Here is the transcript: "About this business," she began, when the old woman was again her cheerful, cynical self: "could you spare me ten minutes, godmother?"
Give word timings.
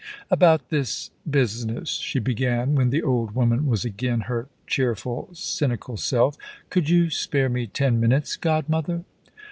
"About 0.31 0.69
this 0.71 1.11
business," 1.29 1.89
she 1.89 2.17
began, 2.17 2.73
when 2.73 2.89
the 2.89 3.03
old 3.03 3.35
woman 3.35 3.67
was 3.67 3.85
again 3.85 4.21
her 4.21 4.47
cheerful, 4.65 5.29
cynical 5.33 5.95
self: 5.95 6.35
"could 6.71 6.89
you 6.89 7.11
spare 7.11 7.49
me 7.49 7.67
ten 7.67 7.99
minutes, 7.99 8.35
godmother?" 8.35 9.03